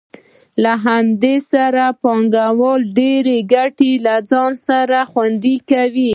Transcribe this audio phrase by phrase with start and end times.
[0.63, 6.09] په همدې سره پانګوال ډېرې ګټې له ځان سره خوندي کوي